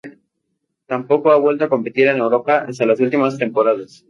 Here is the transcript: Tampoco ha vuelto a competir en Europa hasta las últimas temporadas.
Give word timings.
Tampoco 0.87 1.29
ha 1.31 1.37
vuelto 1.37 1.65
a 1.65 1.69
competir 1.69 2.07
en 2.07 2.17
Europa 2.17 2.65
hasta 2.67 2.87
las 2.87 2.99
últimas 2.99 3.37
temporadas. 3.37 3.99